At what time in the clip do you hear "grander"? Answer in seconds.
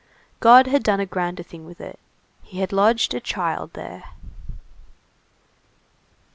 1.05-1.43